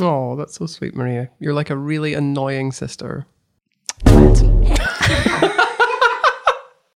[0.00, 1.30] Oh, that's so sweet, Maria.
[1.38, 3.26] You're like a really annoying sister.